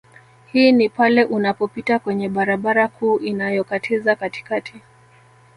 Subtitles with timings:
[0.45, 4.81] Hii ni pale unapopita kwenye barabara kuu inayokatiza katikati